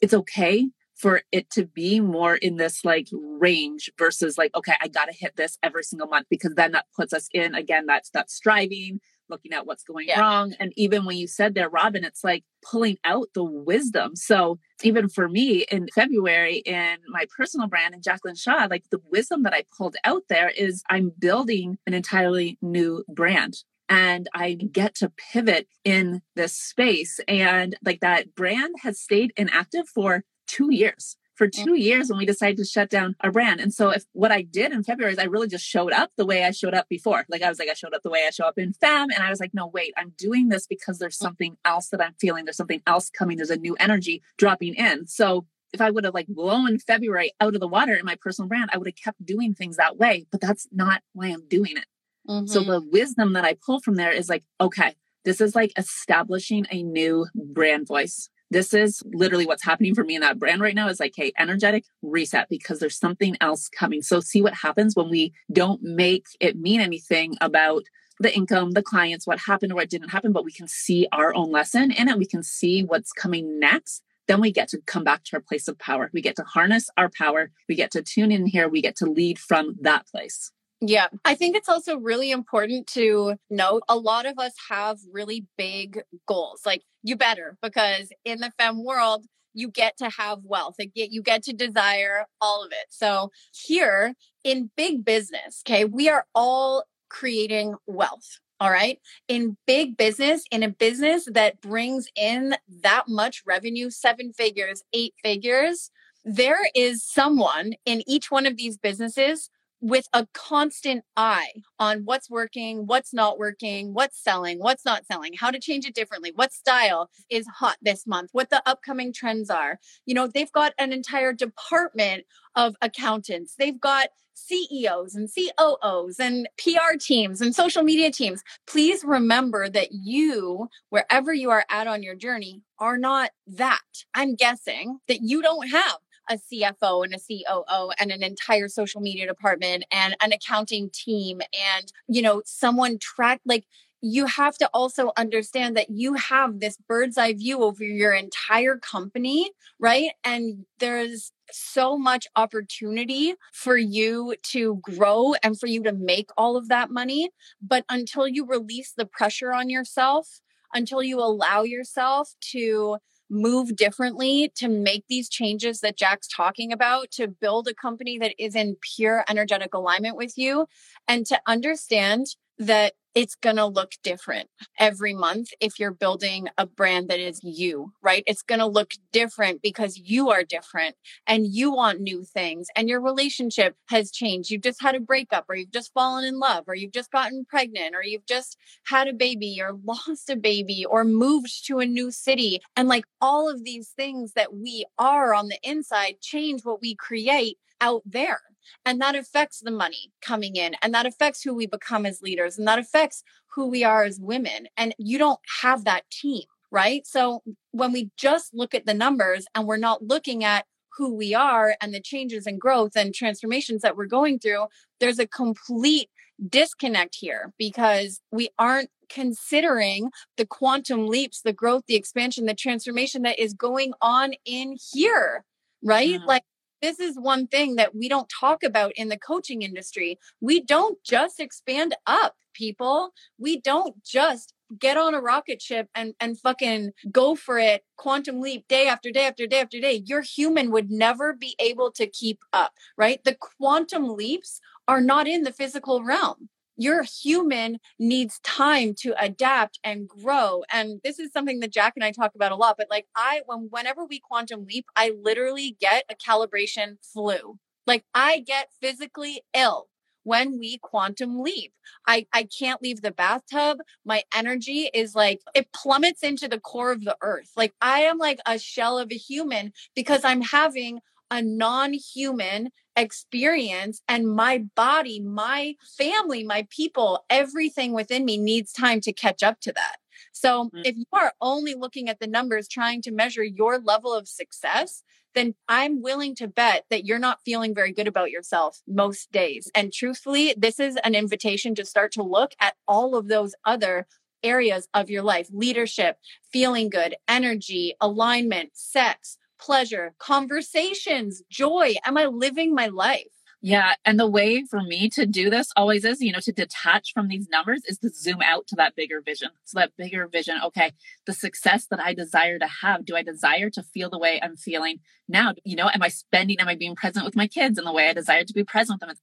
it's 0.00 0.14
okay 0.14 0.68
for 0.98 1.22
it 1.32 1.48
to 1.50 1.64
be 1.64 2.00
more 2.00 2.34
in 2.36 2.56
this 2.56 2.84
like 2.84 3.08
range 3.12 3.90
versus 3.98 4.36
like 4.36 4.54
okay 4.54 4.74
i 4.80 4.88
gotta 4.88 5.12
hit 5.12 5.36
this 5.36 5.58
every 5.62 5.82
single 5.82 6.08
month 6.08 6.26
because 6.28 6.54
then 6.54 6.72
that 6.72 6.86
puts 6.94 7.12
us 7.12 7.28
in 7.32 7.54
again 7.54 7.86
that's 7.86 8.10
that 8.10 8.30
striving 8.30 9.00
looking 9.30 9.52
at 9.52 9.66
what's 9.66 9.84
going 9.84 10.08
yeah. 10.08 10.20
wrong 10.20 10.54
and 10.58 10.72
even 10.76 11.04
when 11.04 11.16
you 11.16 11.26
said 11.26 11.54
there 11.54 11.68
robin 11.68 12.04
it's 12.04 12.24
like 12.24 12.44
pulling 12.68 12.96
out 13.04 13.28
the 13.34 13.44
wisdom 13.44 14.16
so 14.16 14.58
even 14.82 15.08
for 15.08 15.28
me 15.28 15.64
in 15.70 15.86
february 15.94 16.56
in 16.58 16.96
my 17.08 17.26
personal 17.36 17.68
brand 17.68 17.94
and 17.94 18.02
jacqueline 18.02 18.34
shaw 18.34 18.66
like 18.70 18.84
the 18.90 19.00
wisdom 19.10 19.42
that 19.42 19.54
i 19.54 19.62
pulled 19.76 19.96
out 20.04 20.22
there 20.28 20.48
is 20.50 20.82
i'm 20.90 21.12
building 21.18 21.78
an 21.86 21.94
entirely 21.94 22.58
new 22.60 23.04
brand 23.08 23.58
and 23.90 24.28
I 24.34 24.52
get 24.52 24.94
to 24.96 25.10
pivot 25.32 25.66
in 25.82 26.20
this 26.36 26.52
space. 26.52 27.20
And 27.26 27.74
like 27.82 28.00
that 28.00 28.34
brand 28.34 28.74
has 28.82 29.00
stayed 29.00 29.32
inactive 29.36 29.88
for 29.88 30.24
two 30.48 30.74
years 30.74 31.16
for 31.38 31.46
mm. 31.46 31.64
two 31.64 31.74
years 31.76 32.10
when 32.10 32.18
we 32.18 32.26
decided 32.26 32.58
to 32.58 32.64
shut 32.64 32.90
down 32.90 33.14
our 33.20 33.30
brand. 33.30 33.60
And 33.60 33.72
so 33.72 33.90
if 33.90 34.04
what 34.12 34.32
I 34.32 34.42
did 34.42 34.72
in 34.72 34.82
February 34.82 35.12
is 35.12 35.18
I 35.18 35.24
really 35.24 35.48
just 35.48 35.64
showed 35.64 35.92
up 35.92 36.10
the 36.16 36.26
way 36.26 36.44
I 36.44 36.50
showed 36.50 36.74
up 36.74 36.88
before. 36.88 37.24
Like 37.28 37.42
I 37.42 37.48
was 37.48 37.58
like, 37.58 37.68
I 37.68 37.74
showed 37.74 37.94
up 37.94 38.02
the 38.02 38.10
way 38.10 38.24
I 38.26 38.30
show 38.30 38.44
up 38.44 38.58
in 38.58 38.72
Femme. 38.72 39.10
And 39.14 39.22
I 39.22 39.30
was 39.30 39.40
like, 39.40 39.54
no, 39.54 39.66
wait, 39.66 39.94
I'm 39.96 40.12
doing 40.18 40.48
this 40.48 40.66
because 40.66 40.98
there's 40.98 41.16
mm. 41.16 41.22
something 41.22 41.56
else 41.64 41.88
that 41.90 42.02
I'm 42.02 42.14
feeling. 42.20 42.44
There's 42.44 42.56
something 42.56 42.82
else 42.86 43.08
coming. 43.08 43.36
There's 43.36 43.50
a 43.50 43.56
new 43.56 43.76
energy 43.78 44.22
dropping 44.36 44.74
in. 44.74 45.06
So 45.06 45.46
if 45.72 45.80
I 45.80 45.90
would 45.90 46.04
have 46.04 46.14
like 46.14 46.26
blown 46.26 46.78
February 46.78 47.32
out 47.40 47.54
of 47.54 47.60
the 47.60 47.68
water 47.68 47.94
in 47.94 48.04
my 48.04 48.16
personal 48.20 48.48
brand, 48.48 48.70
I 48.72 48.78
would 48.78 48.88
have 48.88 48.96
kept 48.96 49.24
doing 49.24 49.54
things 49.54 49.76
that 49.76 49.96
way. 49.96 50.26
But 50.32 50.40
that's 50.40 50.66
not 50.72 51.02
why 51.12 51.28
I'm 51.28 51.46
doing 51.46 51.76
it. 51.76 51.86
Mm-hmm. 52.28 52.46
So 52.46 52.62
the 52.62 52.80
wisdom 52.80 53.34
that 53.34 53.44
I 53.44 53.54
pull 53.54 53.80
from 53.80 53.94
there 53.94 54.10
is 54.10 54.28
like, 54.28 54.44
okay, 54.60 54.96
this 55.24 55.40
is 55.40 55.54
like 55.54 55.72
establishing 55.76 56.66
a 56.70 56.82
new 56.82 57.26
brand 57.34 57.86
voice 57.86 58.28
this 58.50 58.72
is 58.72 59.02
literally 59.12 59.46
what's 59.46 59.64
happening 59.64 59.94
for 59.94 60.04
me 60.04 60.14
in 60.14 60.22
that 60.22 60.38
brand 60.38 60.60
right 60.60 60.74
now 60.74 60.88
is 60.88 61.00
like, 61.00 61.12
hey, 61.16 61.32
energetic 61.38 61.84
reset 62.02 62.48
because 62.48 62.78
there's 62.78 62.98
something 62.98 63.36
else 63.40 63.68
coming. 63.68 64.02
So 64.02 64.20
see 64.20 64.42
what 64.42 64.54
happens 64.54 64.96
when 64.96 65.10
we 65.10 65.32
don't 65.52 65.82
make 65.82 66.26
it 66.40 66.56
mean 66.56 66.80
anything 66.80 67.36
about 67.40 67.82
the 68.20 68.34
income, 68.34 68.72
the 68.72 68.82
clients, 68.82 69.26
what 69.26 69.38
happened 69.38 69.72
or 69.72 69.76
what 69.76 69.90
didn't 69.90 70.08
happen, 70.08 70.32
but 70.32 70.44
we 70.44 70.52
can 70.52 70.66
see 70.66 71.06
our 71.12 71.34
own 71.34 71.52
lesson 71.52 71.92
in 71.92 72.08
it. 72.08 72.18
We 72.18 72.26
can 72.26 72.42
see 72.42 72.82
what's 72.82 73.12
coming 73.12 73.60
next. 73.60 74.02
Then 74.26 74.40
we 74.40 74.52
get 74.52 74.68
to 74.68 74.80
come 74.86 75.04
back 75.04 75.24
to 75.24 75.36
our 75.36 75.40
place 75.40 75.68
of 75.68 75.78
power. 75.78 76.10
We 76.12 76.20
get 76.20 76.36
to 76.36 76.42
harness 76.42 76.90
our 76.96 77.10
power. 77.10 77.50
We 77.68 77.76
get 77.76 77.90
to 77.92 78.02
tune 78.02 78.32
in 78.32 78.46
here. 78.46 78.68
We 78.68 78.82
get 78.82 78.96
to 78.96 79.06
lead 79.06 79.38
from 79.38 79.76
that 79.80 80.06
place. 80.06 80.52
Yeah. 80.80 81.08
I 81.24 81.34
think 81.34 81.56
it's 81.56 81.68
also 81.68 81.96
really 81.98 82.30
important 82.30 82.86
to 82.88 83.34
note 83.50 83.82
a 83.88 83.96
lot 83.96 84.26
of 84.26 84.38
us 84.38 84.52
have 84.68 84.98
really 85.12 85.44
big 85.56 86.02
goals. 86.26 86.62
Like 86.64 86.82
you 87.02 87.16
better 87.16 87.56
because 87.62 88.10
in 88.24 88.40
the 88.40 88.52
Femme 88.58 88.84
world, 88.84 89.24
you 89.54 89.70
get 89.70 89.96
to 89.98 90.08
have 90.10 90.38
wealth. 90.44 90.76
Get, 90.94 91.10
You 91.10 91.20
get 91.22 91.42
to 91.44 91.52
desire 91.52 92.26
all 92.40 92.64
of 92.64 92.70
it. 92.70 92.86
So 92.90 93.32
here 93.52 94.14
in 94.44 94.70
big 94.76 95.04
business, 95.04 95.62
okay, 95.66 95.84
we 95.84 96.08
are 96.08 96.26
all 96.34 96.84
creating 97.08 97.74
wealth. 97.86 98.38
All 98.60 98.70
right. 98.70 98.98
In 99.26 99.56
big 99.66 99.96
business, 99.96 100.44
in 100.50 100.62
a 100.62 100.68
business 100.68 101.28
that 101.32 101.60
brings 101.60 102.08
in 102.16 102.56
that 102.82 103.04
much 103.08 103.42
revenue, 103.46 103.90
seven 103.90 104.32
figures, 104.32 104.82
eight 104.92 105.14
figures, 105.24 105.90
there 106.24 106.58
is 106.74 107.04
someone 107.04 107.72
in 107.84 108.02
each 108.06 108.30
one 108.30 108.46
of 108.46 108.56
these 108.56 108.76
businesses 108.76 109.48
with 109.80 110.08
a 110.12 110.26
constant 110.34 111.04
eye 111.16 111.52
on 111.78 112.02
what's 112.04 112.28
working, 112.28 112.86
what's 112.86 113.14
not 113.14 113.38
working, 113.38 113.94
what's 113.94 114.22
selling, 114.22 114.58
what's 114.58 114.84
not 114.84 115.06
selling, 115.06 115.32
how 115.38 115.50
to 115.50 115.60
change 115.60 115.86
it 115.86 115.94
differently, 115.94 116.32
what 116.34 116.52
style 116.52 117.10
is 117.30 117.46
hot 117.46 117.76
this 117.80 118.06
month, 118.06 118.30
what 118.32 118.50
the 118.50 118.62
upcoming 118.66 119.12
trends 119.12 119.50
are. 119.50 119.78
You 120.06 120.14
know, 120.14 120.26
they've 120.26 120.52
got 120.52 120.72
an 120.78 120.92
entire 120.92 121.32
department 121.32 122.24
of 122.56 122.74
accountants. 122.82 123.54
They've 123.56 123.80
got 123.80 124.08
CEOs 124.34 125.14
and 125.14 125.28
COOs 125.32 126.18
and 126.18 126.48
PR 126.58 126.96
teams 126.98 127.40
and 127.40 127.54
social 127.54 127.82
media 127.82 128.10
teams. 128.10 128.42
Please 128.66 129.04
remember 129.04 129.68
that 129.68 129.88
you, 129.92 130.68
wherever 130.90 131.32
you 131.32 131.50
are 131.50 131.64
at 131.70 131.86
on 131.86 132.02
your 132.02 132.14
journey, 132.14 132.62
are 132.78 132.98
not 132.98 133.30
that. 133.46 133.80
I'm 134.14 134.34
guessing 134.36 134.98
that 135.08 135.20
you 135.22 135.42
don't 135.42 135.68
have 135.68 135.98
a 136.28 136.36
CFO 136.36 137.04
and 137.04 137.14
a 137.14 137.18
COO 137.18 137.90
and 137.98 138.10
an 138.10 138.22
entire 138.22 138.68
social 138.68 139.00
media 139.00 139.26
department 139.26 139.84
and 139.90 140.16
an 140.20 140.32
accounting 140.32 140.90
team 140.92 141.40
and, 141.40 141.92
you 142.08 142.22
know, 142.22 142.42
someone 142.44 142.98
track 142.98 143.40
like 143.44 143.64
you 144.00 144.26
have 144.26 144.56
to 144.58 144.70
also 144.72 145.10
understand 145.16 145.76
that 145.76 145.90
you 145.90 146.14
have 146.14 146.60
this 146.60 146.76
bird's 146.88 147.18
eye 147.18 147.32
view 147.32 147.62
over 147.62 147.82
your 147.82 148.12
entire 148.12 148.76
company, 148.76 149.50
right? 149.80 150.10
And 150.22 150.66
there's 150.78 151.32
so 151.50 151.98
much 151.98 152.26
opportunity 152.36 153.34
for 153.52 153.76
you 153.76 154.36
to 154.44 154.80
grow 154.82 155.34
and 155.42 155.58
for 155.58 155.66
you 155.66 155.82
to 155.82 155.92
make 155.92 156.30
all 156.36 156.56
of 156.56 156.68
that 156.68 156.90
money. 156.90 157.30
But 157.60 157.84
until 157.88 158.28
you 158.28 158.46
release 158.46 158.92
the 158.96 159.06
pressure 159.06 159.52
on 159.52 159.68
yourself, 159.68 160.40
until 160.72 161.02
you 161.02 161.18
allow 161.18 161.62
yourself 161.62 162.34
to 162.52 162.98
move 163.30 163.76
differently 163.76 164.50
to 164.56 164.68
make 164.68 165.04
these 165.08 165.28
changes 165.28 165.80
that 165.80 165.96
Jak's 165.96 166.28
talking 166.28 166.72
about, 166.72 167.10
to 167.12 167.28
build 167.28 167.68
a 167.68 167.74
company 167.74 168.18
that 168.18 168.34
is 168.38 168.54
in 168.54 168.76
pure 168.96 169.24
energetic 169.28 169.74
alignment 169.74 170.16
with 170.16 170.36
you, 170.38 170.66
and 171.06 171.26
to 171.26 171.40
understand 171.46 172.26
that 172.58 172.94
it's 173.14 173.34
going 173.34 173.56
to 173.56 173.66
look 173.66 173.92
different 174.04 174.48
every 174.78 175.12
month 175.12 175.48
if 175.60 175.78
you're 175.80 175.92
building 175.92 176.46
a 176.56 176.66
brand 176.66 177.08
that 177.08 177.18
is 177.18 177.40
you, 177.42 177.92
right? 178.00 178.22
It's 178.26 178.42
going 178.42 178.60
to 178.60 178.66
look 178.66 178.92
different 179.12 179.60
because 179.60 179.96
you 179.98 180.30
are 180.30 180.44
different 180.44 180.94
and 181.26 181.46
you 181.46 181.72
want 181.72 182.00
new 182.00 182.22
things 182.22 182.68
and 182.76 182.88
your 182.88 183.00
relationship 183.00 183.74
has 183.88 184.12
changed. 184.12 184.50
You've 184.50 184.62
just 184.62 184.80
had 184.80 184.94
a 184.94 185.00
breakup 185.00 185.46
or 185.48 185.56
you've 185.56 185.72
just 185.72 185.92
fallen 185.92 186.24
in 186.24 186.38
love 186.38 186.64
or 186.68 186.76
you've 186.76 186.92
just 186.92 187.10
gotten 187.10 187.44
pregnant 187.44 187.94
or 187.96 188.04
you've 188.04 188.26
just 188.26 188.56
had 188.86 189.08
a 189.08 189.12
baby 189.12 189.58
or 189.60 189.72
lost 189.84 190.30
a 190.30 190.36
baby 190.36 190.84
or 190.88 191.02
moved 191.04 191.66
to 191.66 191.80
a 191.80 191.86
new 191.86 192.12
city. 192.12 192.60
And 192.76 192.88
like 192.88 193.04
all 193.20 193.50
of 193.50 193.64
these 193.64 193.88
things 193.96 194.34
that 194.34 194.54
we 194.54 194.86
are 194.96 195.34
on 195.34 195.48
the 195.48 195.58
inside 195.62 196.20
change 196.20 196.64
what 196.64 196.80
we 196.80 196.94
create 196.94 197.58
out 197.80 198.02
there. 198.04 198.40
And 198.84 199.00
that 199.00 199.14
affects 199.14 199.60
the 199.60 199.70
money 199.70 200.12
coming 200.22 200.56
in 200.56 200.74
and 200.82 200.94
that 200.94 201.06
affects 201.06 201.42
who 201.42 201.54
we 201.54 201.66
become 201.66 202.06
as 202.06 202.22
leaders 202.22 202.58
and 202.58 202.66
that 202.66 202.78
affects 202.78 203.22
who 203.54 203.66
we 203.66 203.84
are 203.84 204.04
as 204.04 204.20
women. 204.20 204.68
And 204.76 204.94
you 204.98 205.18
don't 205.18 205.40
have 205.62 205.84
that 205.84 206.08
team, 206.10 206.44
right? 206.70 207.06
So 207.06 207.42
when 207.72 207.92
we 207.92 208.10
just 208.16 208.54
look 208.54 208.74
at 208.74 208.86
the 208.86 208.94
numbers 208.94 209.46
and 209.54 209.66
we're 209.66 209.76
not 209.76 210.02
looking 210.02 210.44
at 210.44 210.66
who 210.96 211.14
we 211.14 211.34
are 211.34 211.76
and 211.80 211.94
the 211.94 212.00
changes 212.00 212.46
and 212.46 212.60
growth 212.60 212.92
and 212.96 213.14
transformations 213.14 213.82
that 213.82 213.96
we're 213.96 214.06
going 214.06 214.38
through, 214.38 214.66
there's 215.00 215.18
a 215.18 215.26
complete 215.26 216.08
disconnect 216.48 217.16
here 217.16 217.52
because 217.58 218.20
we 218.30 218.48
aren't 218.58 218.90
considering 219.08 220.10
the 220.36 220.46
quantum 220.46 221.06
leaps, 221.06 221.40
the 221.40 221.52
growth, 221.52 221.84
the 221.86 221.96
expansion, 221.96 222.46
the 222.46 222.54
transformation 222.54 223.22
that 223.22 223.38
is 223.38 223.54
going 223.54 223.92
on 224.00 224.34
in 224.44 224.76
here, 224.92 225.44
right? 225.82 226.20
Mm. 226.20 226.26
Like 226.26 226.44
this 226.82 227.00
is 227.00 227.16
one 227.18 227.46
thing 227.46 227.76
that 227.76 227.94
we 227.94 228.08
don't 228.08 228.28
talk 228.28 228.62
about 228.62 228.92
in 228.96 229.08
the 229.08 229.18
coaching 229.18 229.62
industry. 229.62 230.18
We 230.40 230.60
don't 230.60 231.02
just 231.04 231.40
expand 231.40 231.96
up, 232.06 232.36
people. 232.54 233.12
We 233.38 233.60
don't 233.60 234.02
just 234.04 234.54
get 234.78 234.96
on 234.96 235.14
a 235.14 235.20
rocket 235.20 235.62
ship 235.62 235.88
and 235.94 236.14
and 236.20 236.38
fucking 236.38 236.92
go 237.10 237.34
for 237.34 237.58
it 237.58 237.84
quantum 237.96 238.40
leap 238.40 238.66
day 238.68 238.86
after 238.86 239.10
day 239.10 239.26
after 239.26 239.46
day 239.46 239.60
after 239.60 239.80
day 239.80 240.02
your 240.04 240.20
human 240.20 240.70
would 240.70 240.90
never 240.90 241.32
be 241.32 241.56
able 241.58 241.90
to 241.90 242.06
keep 242.06 242.40
up 242.52 242.72
right 242.98 243.24
the 243.24 243.34
quantum 243.34 244.14
leaps 244.14 244.60
are 244.86 245.00
not 245.00 245.26
in 245.26 245.42
the 245.42 245.52
physical 245.52 246.04
realm 246.04 246.50
your 246.78 247.02
human 247.02 247.78
needs 247.98 248.40
time 248.40 248.94
to 248.94 249.12
adapt 249.22 249.78
and 249.84 250.08
grow 250.08 250.62
and 250.72 251.00
this 251.04 251.18
is 251.18 251.32
something 251.32 251.60
that 251.60 251.72
Jak 251.72 251.92
and 251.96 252.04
i 252.04 252.10
talk 252.10 252.34
about 252.34 252.52
a 252.52 252.56
lot 252.56 252.76
but 252.78 252.86
like 252.90 253.06
i 253.14 253.42
when 253.46 253.68
whenever 253.70 254.04
we 254.04 254.20
quantum 254.20 254.64
leap 254.64 254.86
i 254.96 255.12
literally 255.22 255.76
get 255.80 256.04
a 256.10 256.14
calibration 256.14 256.96
flu 257.02 257.58
like 257.86 258.04
i 258.14 258.40
get 258.40 258.68
physically 258.80 259.42
ill 259.54 259.88
when 260.28 260.58
we 260.58 260.76
quantum 260.82 261.40
leap. 261.40 261.72
I, 262.06 262.26
I 262.34 262.42
can't 262.42 262.82
leave 262.82 263.00
the 263.00 263.10
bathtub. 263.10 263.78
My 264.04 264.24
energy 264.34 264.90
is 264.92 265.14
like, 265.14 265.40
it 265.54 265.72
plummets 265.72 266.22
into 266.22 266.48
the 266.48 266.60
core 266.60 266.92
of 266.92 267.02
the 267.02 267.16
earth. 267.22 267.50
Like 267.56 267.72
I 267.80 268.00
am 268.00 268.18
like 268.18 268.38
a 268.44 268.58
shell 268.58 268.98
of 268.98 269.10
a 269.10 269.16
human 269.16 269.72
because 269.94 270.24
I'm 270.24 270.42
having 270.42 271.00
a 271.30 271.40
non 271.40 271.94
human 271.94 272.70
experience 272.98 274.02
and 274.08 274.28
my 274.28 274.58
body, 274.74 275.20
my 275.20 275.74
family, 275.96 276.44
my 276.44 276.66
people, 276.70 277.24
everything 277.30 277.92
within 277.92 278.24
me 278.24 278.36
needs 278.36 278.72
time 278.72 279.00
to 279.02 279.12
catch 279.12 279.42
up 279.42 279.60
to 279.60 279.72
that. 279.72 279.96
So 280.32 280.64
mm-hmm. 280.64 280.80
if 280.84 280.96
you 280.96 281.04
are 281.12 281.32
only 281.40 281.74
looking 281.74 282.08
at 282.08 282.20
the 282.20 282.26
numbers 282.26 282.68
trying 282.68 283.02
to 283.02 283.12
measure 283.12 283.44
your 283.44 283.78
level 283.78 284.12
of 284.12 284.28
success, 284.28 285.02
then 285.34 285.54
I'm 285.68 286.02
willing 286.02 286.34
to 286.36 286.48
bet 286.48 286.84
that 286.90 287.04
you're 287.04 287.18
not 287.18 287.40
feeling 287.44 287.74
very 287.74 287.92
good 287.92 288.08
about 288.08 288.30
yourself 288.30 288.80
most 288.88 289.30
days. 289.30 289.70
And 289.74 289.92
truthfully, 289.92 290.54
this 290.56 290.80
is 290.80 290.96
an 291.04 291.14
invitation 291.14 291.74
to 291.76 291.84
start 291.84 292.12
to 292.12 292.22
look 292.22 292.52
at 292.60 292.74
all 292.86 293.14
of 293.14 293.28
those 293.28 293.54
other 293.64 294.06
areas 294.42 294.88
of 294.94 295.10
your 295.10 295.22
life 295.22 295.48
leadership, 295.52 296.16
feeling 296.52 296.88
good, 296.88 297.16
energy, 297.26 297.94
alignment, 298.00 298.70
sex, 298.74 299.36
pleasure, 299.58 300.14
conversations, 300.18 301.42
joy. 301.50 301.94
Am 302.04 302.16
I 302.16 302.26
living 302.26 302.74
my 302.74 302.86
life? 302.86 303.26
Yeah. 303.60 303.94
And 304.04 304.20
the 304.20 304.30
way 304.30 304.62
for 304.62 304.82
me 304.82 305.08
to 305.10 305.26
do 305.26 305.50
this 305.50 305.70
always 305.74 306.04
is, 306.04 306.20
you 306.20 306.30
know, 306.30 306.38
to 306.40 306.52
detach 306.52 307.12
from 307.12 307.26
these 307.26 307.48
numbers 307.48 307.82
is 307.86 307.98
to 307.98 308.10
zoom 308.10 308.40
out 308.40 308.68
to 308.68 308.76
that 308.76 308.94
bigger 308.94 309.20
vision. 309.20 309.50
So 309.64 309.80
that 309.80 309.96
bigger 309.96 310.28
vision, 310.28 310.58
okay, 310.66 310.92
the 311.26 311.32
success 311.32 311.86
that 311.90 311.98
I 311.98 312.14
desire 312.14 312.60
to 312.60 312.68
have, 312.82 313.04
do 313.04 313.16
I 313.16 313.22
desire 313.22 313.68
to 313.70 313.82
feel 313.82 314.10
the 314.10 314.18
way 314.18 314.38
I'm 314.40 314.56
feeling 314.56 315.00
now? 315.28 315.54
You 315.64 315.74
know, 315.74 315.90
am 315.92 316.02
I 316.02 316.08
spending, 316.08 316.60
am 316.60 316.68
I 316.68 316.76
being 316.76 316.94
present 316.94 317.24
with 317.24 317.34
my 317.34 317.48
kids 317.48 317.78
in 317.78 317.84
the 317.84 317.92
way 317.92 318.08
I 318.08 318.12
desire 318.12 318.44
to 318.44 318.54
be 318.54 318.62
present 318.62 319.00
with 319.00 319.08
them? 319.08 319.16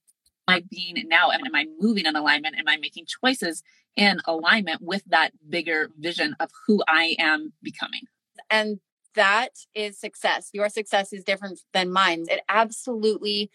Am 0.48 0.54
I 0.56 0.64
being 0.70 1.02
now? 1.08 1.30
Am, 1.30 1.40
am 1.46 1.54
I 1.54 1.64
moving 1.80 2.04
in 2.04 2.14
alignment? 2.14 2.56
Am 2.58 2.68
I 2.68 2.76
making 2.76 3.06
choices 3.06 3.62
in 3.96 4.20
alignment 4.26 4.82
with 4.82 5.02
that 5.06 5.30
bigger 5.48 5.88
vision 5.98 6.36
of 6.38 6.50
who 6.66 6.82
I 6.86 7.16
am 7.18 7.54
becoming? 7.62 8.02
And 8.50 8.80
that 9.16 9.50
is 9.74 9.98
success. 9.98 10.50
Your 10.52 10.68
success 10.68 11.12
is 11.12 11.24
different 11.24 11.60
than 11.72 11.92
mine. 11.92 12.24
It 12.30 12.40
absolutely 12.48 13.50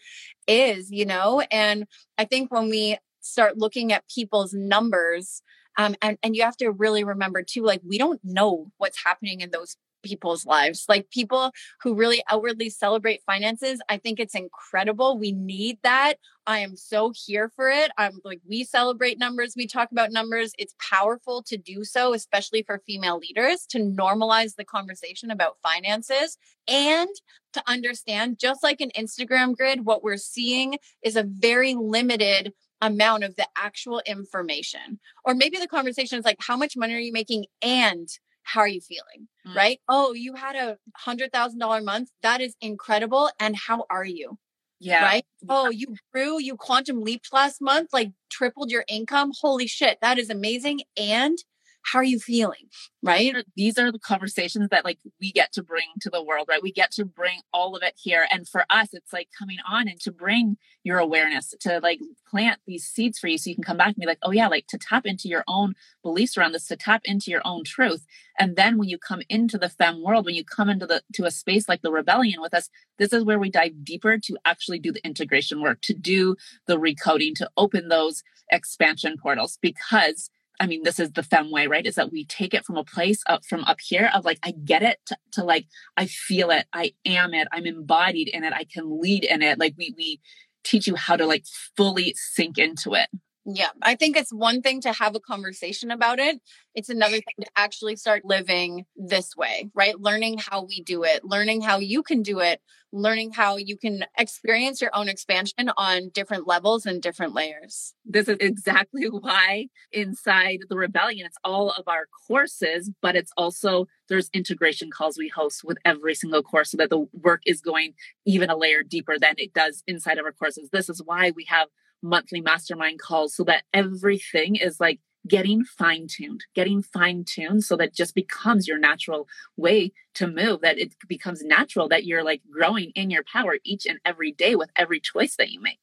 is, 0.46 0.90
you 0.90 1.06
know? 1.06 1.42
And 1.50 1.86
I 2.18 2.24
think 2.24 2.52
when 2.52 2.68
we 2.68 2.98
start 3.20 3.56
looking 3.56 3.92
at 3.92 4.04
people's 4.14 4.52
numbers, 4.52 5.42
um, 5.78 5.96
and, 6.02 6.18
and 6.22 6.36
you 6.36 6.42
have 6.42 6.56
to 6.58 6.70
really 6.70 7.02
remember 7.02 7.42
too, 7.42 7.62
like, 7.62 7.80
we 7.86 7.96
don't 7.96 8.20
know 8.22 8.70
what's 8.76 9.02
happening 9.02 9.40
in 9.40 9.50
those 9.50 9.76
people's 10.02 10.44
lives. 10.44 10.84
Like 10.88 11.10
people 11.10 11.52
who 11.82 11.94
really 11.94 12.22
outwardly 12.30 12.70
celebrate 12.70 13.22
finances, 13.24 13.80
I 13.88 13.98
think 13.98 14.20
it's 14.20 14.34
incredible. 14.34 15.18
We 15.18 15.32
need 15.32 15.78
that. 15.82 16.14
I 16.46 16.58
am 16.58 16.76
so 16.76 17.12
here 17.14 17.50
for 17.54 17.68
it. 17.68 17.92
I'm 17.96 18.18
like, 18.24 18.40
we 18.48 18.64
celebrate 18.64 19.18
numbers, 19.18 19.54
we 19.56 19.66
talk 19.66 19.92
about 19.92 20.10
numbers. 20.10 20.52
It's 20.58 20.74
powerful 20.90 21.42
to 21.44 21.56
do 21.56 21.84
so, 21.84 22.14
especially 22.14 22.64
for 22.64 22.82
female 22.84 23.18
leaders, 23.18 23.64
to 23.70 23.78
normalize 23.78 24.56
the 24.56 24.64
conversation 24.64 25.30
about 25.30 25.58
finances 25.62 26.36
and 26.66 27.08
to 27.52 27.62
understand, 27.66 28.38
just 28.40 28.62
like 28.62 28.80
an 28.80 28.90
Instagram 28.98 29.56
grid, 29.56 29.84
what 29.84 30.02
we're 30.02 30.16
seeing 30.16 30.78
is 31.02 31.16
a 31.16 31.22
very 31.22 31.74
limited 31.74 32.52
amount 32.80 33.22
of 33.22 33.36
the 33.36 33.46
actual 33.56 34.02
information. 34.06 34.98
Or 35.24 35.34
maybe 35.34 35.58
the 35.58 35.68
conversation 35.68 36.18
is 36.18 36.24
like, 36.24 36.38
how 36.40 36.56
much 36.56 36.76
money 36.76 36.94
are 36.94 36.98
you 36.98 37.12
making? 37.12 37.46
And 37.62 38.08
how 38.42 38.60
are 38.60 38.68
you 38.68 38.80
feeling? 38.80 39.28
Mm. 39.46 39.54
Right? 39.54 39.80
Oh, 39.88 40.12
you 40.12 40.34
had 40.34 40.56
a 40.56 40.78
hundred 40.96 41.32
thousand 41.32 41.58
dollar 41.58 41.82
month. 41.82 42.10
That 42.22 42.40
is 42.40 42.54
incredible. 42.60 43.30
And 43.38 43.56
how 43.56 43.86
are 43.90 44.04
you? 44.04 44.38
Yeah. 44.80 45.04
Right. 45.04 45.24
Oh, 45.48 45.70
you 45.70 45.94
grew, 46.12 46.40
you 46.40 46.56
quantum 46.56 47.02
leaped 47.02 47.32
last 47.32 47.60
month, 47.60 47.90
like 47.92 48.10
tripled 48.30 48.70
your 48.70 48.84
income. 48.88 49.32
Holy 49.40 49.68
shit. 49.68 49.98
That 50.02 50.18
is 50.18 50.28
amazing. 50.28 50.80
And 50.96 51.38
how 51.84 51.98
are 51.98 52.04
you 52.04 52.18
feeling? 52.18 52.68
Right. 53.02 53.34
These 53.56 53.78
are 53.78 53.90
the 53.90 53.98
conversations 53.98 54.68
that 54.70 54.84
like 54.84 54.98
we 55.20 55.32
get 55.32 55.52
to 55.52 55.62
bring 55.62 55.86
to 56.00 56.10
the 56.10 56.22
world, 56.22 56.46
right? 56.48 56.62
We 56.62 56.72
get 56.72 56.92
to 56.92 57.04
bring 57.04 57.40
all 57.52 57.74
of 57.74 57.82
it 57.82 57.94
here. 57.96 58.26
And 58.30 58.48
for 58.48 58.64
us, 58.70 58.88
it's 58.92 59.12
like 59.12 59.28
coming 59.36 59.58
on 59.68 59.88
and 59.88 60.00
to 60.02 60.12
bring 60.12 60.56
your 60.84 60.98
awareness 60.98 61.52
to 61.60 61.80
like 61.80 62.00
plant 62.30 62.60
these 62.66 62.84
seeds 62.84 63.18
for 63.18 63.26
you 63.26 63.38
so 63.38 63.50
you 63.50 63.56
can 63.56 63.64
come 63.64 63.76
back 63.76 63.88
and 63.88 63.96
be 63.96 64.06
like, 64.06 64.18
oh 64.22 64.30
yeah, 64.30 64.46
like 64.46 64.66
to 64.68 64.78
tap 64.78 65.04
into 65.04 65.28
your 65.28 65.42
own 65.48 65.74
beliefs 66.02 66.36
around 66.36 66.52
this, 66.52 66.66
to 66.68 66.76
tap 66.76 67.02
into 67.04 67.30
your 67.30 67.42
own 67.44 67.64
truth. 67.64 68.06
And 68.38 68.56
then 68.56 68.78
when 68.78 68.88
you 68.88 68.98
come 68.98 69.22
into 69.28 69.58
the 69.58 69.68
Femme 69.68 70.02
world, 70.02 70.24
when 70.24 70.34
you 70.34 70.44
come 70.44 70.68
into 70.68 70.86
the 70.86 71.02
to 71.14 71.24
a 71.24 71.30
space 71.30 71.68
like 71.68 71.82
the 71.82 71.92
rebellion 71.92 72.40
with 72.40 72.54
us, 72.54 72.70
this 72.98 73.12
is 73.12 73.24
where 73.24 73.38
we 73.38 73.50
dive 73.50 73.84
deeper 73.84 74.18
to 74.18 74.38
actually 74.44 74.78
do 74.78 74.92
the 74.92 75.04
integration 75.04 75.60
work, 75.60 75.80
to 75.82 75.94
do 75.94 76.36
the 76.66 76.78
recoding, 76.78 77.34
to 77.34 77.50
open 77.56 77.88
those 77.88 78.22
expansion 78.50 79.16
portals 79.20 79.58
because 79.60 80.30
I 80.62 80.66
mean, 80.68 80.84
this 80.84 81.00
is 81.00 81.10
the 81.10 81.24
Femme 81.24 81.50
way, 81.50 81.66
right? 81.66 81.84
Is 81.84 81.96
that 81.96 82.12
we 82.12 82.24
take 82.24 82.54
it 82.54 82.64
from 82.64 82.76
a 82.76 82.84
place 82.84 83.20
up 83.26 83.44
from 83.44 83.64
up 83.64 83.80
here 83.80 84.08
of 84.14 84.24
like, 84.24 84.38
I 84.44 84.52
get 84.52 84.84
it 84.84 84.98
to, 85.06 85.16
to, 85.32 85.44
like, 85.44 85.66
I 85.96 86.06
feel 86.06 86.52
it, 86.52 86.66
I 86.72 86.92
am 87.04 87.34
it, 87.34 87.48
I'm 87.50 87.66
embodied 87.66 88.28
in 88.28 88.44
it, 88.44 88.52
I 88.52 88.62
can 88.62 89.00
lead 89.02 89.24
in 89.24 89.42
it. 89.42 89.58
Like 89.58 89.74
we 89.76 89.92
we 89.96 90.20
teach 90.62 90.86
you 90.86 90.94
how 90.94 91.16
to 91.16 91.26
like 91.26 91.44
fully 91.76 92.14
sink 92.16 92.58
into 92.58 92.94
it. 92.94 93.08
Yeah, 93.44 93.70
I 93.82 93.96
think 93.96 94.16
it's 94.16 94.32
one 94.32 94.62
thing 94.62 94.80
to 94.82 94.92
have 94.92 95.16
a 95.16 95.20
conversation 95.20 95.90
about 95.90 96.20
it. 96.20 96.38
It's 96.76 96.88
another 96.88 97.16
thing 97.16 97.34
to 97.40 97.46
actually 97.56 97.96
start 97.96 98.24
living 98.24 98.84
this 98.96 99.34
way, 99.36 99.68
right? 99.74 99.98
Learning 99.98 100.38
how 100.38 100.62
we 100.64 100.80
do 100.80 101.02
it, 101.02 101.24
learning 101.24 101.62
how 101.62 101.78
you 101.78 102.04
can 102.04 102.22
do 102.22 102.38
it, 102.38 102.60
learning 102.92 103.32
how 103.32 103.56
you 103.56 103.76
can 103.76 104.04
experience 104.16 104.80
your 104.80 104.94
own 104.94 105.08
expansion 105.08 105.72
on 105.76 106.10
different 106.14 106.46
levels 106.46 106.86
and 106.86 107.02
different 107.02 107.34
layers. 107.34 107.94
This 108.04 108.28
is 108.28 108.36
exactly 108.38 109.06
why 109.10 109.66
inside 109.90 110.60
the 110.68 110.76
rebellion, 110.76 111.26
it's 111.26 111.38
all 111.42 111.70
of 111.70 111.88
our 111.88 112.06
courses, 112.28 112.92
but 113.02 113.16
it's 113.16 113.32
also 113.36 113.86
there's 114.08 114.30
integration 114.32 114.88
calls 114.90 115.18
we 115.18 115.28
host 115.28 115.62
with 115.64 115.78
every 115.84 116.14
single 116.14 116.42
course 116.44 116.70
so 116.70 116.76
that 116.76 116.90
the 116.90 117.06
work 117.12 117.42
is 117.44 117.60
going 117.60 117.94
even 118.24 118.50
a 118.50 118.56
layer 118.56 118.84
deeper 118.84 119.18
than 119.18 119.34
it 119.38 119.52
does 119.52 119.82
inside 119.88 120.18
of 120.18 120.24
our 120.24 120.32
courses. 120.32 120.68
This 120.70 120.88
is 120.88 121.02
why 121.04 121.32
we 121.34 121.44
have 121.48 121.68
monthly 122.02 122.40
mastermind 122.40 123.00
calls 123.00 123.34
so 123.34 123.44
that 123.44 123.64
everything 123.72 124.56
is 124.56 124.80
like 124.80 125.00
getting 125.28 125.64
fine 125.64 126.06
tuned, 126.08 126.44
getting 126.54 126.82
fine 126.82 127.24
tuned 127.24 127.62
so 127.62 127.76
that 127.76 127.94
just 127.94 128.14
becomes 128.14 128.66
your 128.66 128.78
natural 128.78 129.28
way 129.56 129.92
to 130.14 130.26
move, 130.26 130.60
that 130.62 130.78
it 130.78 130.94
becomes 131.08 131.42
natural 131.42 131.88
that 131.88 132.04
you're 132.04 132.24
like 132.24 132.42
growing 132.50 132.90
in 132.94 133.08
your 133.08 133.22
power 133.24 133.58
each 133.64 133.86
and 133.86 134.00
every 134.04 134.32
day 134.32 134.56
with 134.56 134.70
every 134.76 134.98
choice 134.98 135.36
that 135.36 135.50
you 135.50 135.60
make. 135.60 135.78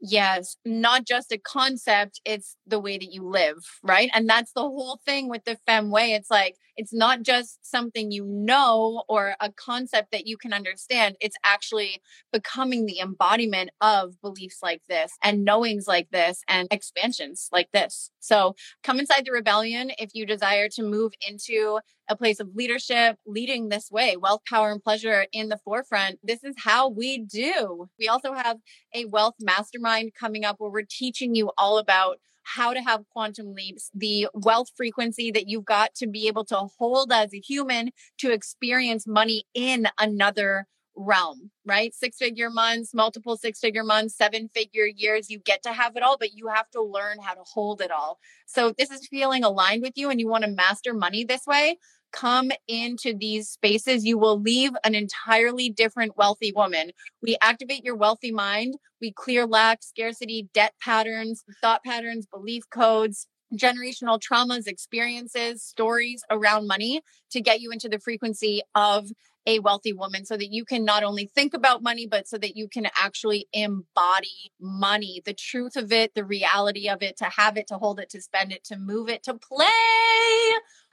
Yes, 0.00 0.56
not 0.64 1.06
just 1.06 1.30
a 1.30 1.36
concept, 1.36 2.22
it's 2.24 2.56
the 2.66 2.80
way 2.80 2.96
that 2.96 3.12
you 3.12 3.22
live, 3.22 3.58
right? 3.82 4.10
And 4.14 4.26
that's 4.26 4.52
the 4.52 4.62
whole 4.62 4.98
thing 5.04 5.28
with 5.28 5.44
the 5.44 5.58
Femme 5.66 5.90
Way. 5.90 6.14
It's 6.14 6.30
like, 6.30 6.56
it's 6.80 6.94
not 6.94 7.20
just 7.20 7.58
something 7.62 8.10
you 8.10 8.24
know 8.24 9.04
or 9.06 9.34
a 9.38 9.52
concept 9.52 10.12
that 10.12 10.26
you 10.26 10.38
can 10.38 10.54
understand. 10.54 11.14
It's 11.20 11.36
actually 11.44 12.00
becoming 12.32 12.86
the 12.86 13.00
embodiment 13.00 13.68
of 13.82 14.18
beliefs 14.22 14.60
like 14.62 14.80
this 14.88 15.12
and 15.22 15.44
knowings 15.44 15.86
like 15.86 16.08
this 16.10 16.40
and 16.48 16.68
expansions 16.70 17.50
like 17.52 17.68
this. 17.74 18.10
So 18.20 18.54
come 18.82 18.98
inside 18.98 19.26
the 19.26 19.32
rebellion 19.32 19.90
if 19.98 20.12
you 20.14 20.24
desire 20.24 20.70
to 20.70 20.82
move 20.82 21.12
into 21.28 21.80
a 22.08 22.16
place 22.16 22.40
of 22.40 22.54
leadership, 22.54 23.18
leading 23.26 23.68
this 23.68 23.90
way, 23.90 24.16
wealth, 24.16 24.40
power, 24.48 24.72
and 24.72 24.82
pleasure 24.82 25.26
in 25.32 25.50
the 25.50 25.58
forefront. 25.62 26.18
This 26.22 26.42
is 26.42 26.54
how 26.56 26.88
we 26.88 27.18
do. 27.18 27.90
We 27.98 28.08
also 28.08 28.32
have 28.32 28.56
a 28.94 29.04
wealth 29.04 29.34
mastermind 29.38 30.12
coming 30.18 30.46
up 30.46 30.56
where 30.58 30.70
we're 30.70 30.86
teaching 30.88 31.34
you 31.34 31.50
all 31.58 31.76
about 31.76 32.16
how 32.54 32.72
to 32.72 32.80
have 32.80 33.08
quantum 33.12 33.54
leaps, 33.54 33.90
the 33.94 34.28
wealth 34.34 34.70
frequency 34.76 35.30
that 35.30 35.48
you've 35.48 35.64
got 35.64 35.94
to 35.96 36.06
be 36.06 36.26
able 36.26 36.44
to 36.46 36.68
hold 36.78 37.12
as 37.12 37.32
a 37.32 37.40
human 37.40 37.90
to 38.18 38.32
experience 38.32 39.06
money 39.06 39.44
in 39.54 39.86
another 39.98 40.66
realm, 40.96 41.50
right? 41.64 41.94
Six 41.94 42.16
figure 42.18 42.50
months, 42.50 42.92
multiple 42.92 43.36
six 43.36 43.60
figure 43.60 43.84
months, 43.84 44.16
seven 44.16 44.48
figure 44.48 44.86
years. 44.86 45.30
You 45.30 45.38
get 45.38 45.62
to 45.62 45.72
have 45.72 45.96
it 45.96 46.02
all, 46.02 46.18
but 46.18 46.34
you 46.34 46.48
have 46.48 46.68
to 46.70 46.82
learn 46.82 47.18
how 47.20 47.34
to 47.34 47.42
hold 47.44 47.80
it 47.80 47.90
all. 47.90 48.18
So, 48.46 48.72
this 48.76 48.90
is 48.90 49.06
feeling 49.06 49.44
aligned 49.44 49.82
with 49.82 49.96
you 49.96 50.10
and 50.10 50.20
you 50.20 50.28
want 50.28 50.44
to 50.44 50.50
master 50.50 50.92
money 50.92 51.24
this 51.24 51.46
way 51.46 51.78
come 52.12 52.50
into 52.68 53.14
these 53.16 53.48
spaces, 53.48 54.04
you 54.04 54.18
will 54.18 54.40
leave 54.40 54.72
an 54.84 54.94
entirely 54.94 55.70
different 55.70 56.16
wealthy 56.16 56.52
woman. 56.54 56.92
We 57.22 57.36
activate 57.42 57.84
your 57.84 57.96
wealthy 57.96 58.32
mind. 58.32 58.74
We 59.00 59.12
clear 59.12 59.46
lack, 59.46 59.82
scarcity, 59.82 60.48
debt 60.52 60.74
patterns, 60.80 61.42
thought 61.60 61.82
patterns, 61.84 62.26
belief 62.26 62.64
codes, 62.70 63.26
generational 63.54 64.20
traumas, 64.20 64.66
experiences, 64.66 65.62
stories 65.62 66.22
around 66.30 66.66
money 66.66 67.00
to 67.32 67.40
get 67.40 67.60
you 67.60 67.70
into 67.70 67.88
the 67.88 67.98
frequency 67.98 68.62
of 68.74 69.08
a 69.46 69.58
wealthy 69.58 69.92
woman 69.92 70.24
so 70.24 70.36
that 70.36 70.52
you 70.52 70.64
can 70.64 70.84
not 70.84 71.02
only 71.02 71.26
think 71.26 71.54
about 71.54 71.82
money, 71.82 72.06
but 72.06 72.28
so 72.28 72.38
that 72.38 72.56
you 72.56 72.68
can 72.68 72.86
actually 72.96 73.48
embody 73.52 74.52
money, 74.60 75.22
the 75.24 75.34
truth 75.34 75.76
of 75.76 75.92
it, 75.92 76.14
the 76.14 76.24
reality 76.24 76.88
of 76.88 77.02
it, 77.02 77.16
to 77.18 77.24
have 77.24 77.56
it, 77.56 77.66
to 77.68 77.78
hold 77.78 78.00
it, 78.00 78.10
to 78.10 78.20
spend 78.20 78.52
it, 78.52 78.64
to 78.64 78.76
move 78.76 79.08
it, 79.08 79.22
to 79.24 79.34
play. 79.34 79.66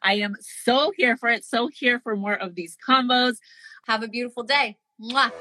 I 0.01 0.13
am 0.13 0.36
so 0.39 0.92
here 0.96 1.18
for 1.18 1.30
it, 1.30 1.44
so 1.44 1.68
here 1.68 2.00
for 2.00 2.16
more 2.16 2.36
of 2.36 2.56
these 2.56 2.77
combos. 2.88 3.38
Have 3.88 4.04
a 4.04 4.08
beautiful 4.08 4.44
day. 4.44 4.77
Mwah. 5.01 5.32